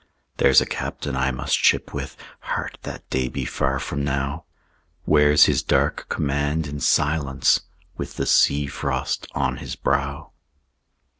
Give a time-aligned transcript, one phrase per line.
[0.37, 4.45] There's a Captain I must ship with, (Heart, that day be far from now!)
[5.05, 7.61] Wears his dark command in silence
[7.97, 10.31] With the sea frost on his brow.